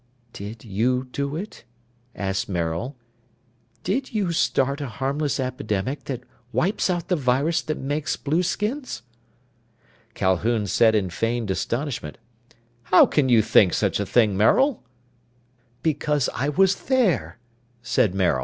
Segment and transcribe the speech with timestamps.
[0.33, 1.63] "Did you do it?"
[2.15, 2.95] asked Maril.
[3.83, 9.03] "Did you start a harmless epidemic that wipes out the virus that makes blueskins?"
[10.15, 12.17] Calhoun said in feigned astonishment,
[12.85, 14.81] "How can you think such a thing, Maril?"
[15.83, 17.37] "Because I was there,"
[17.83, 18.39] said Maril.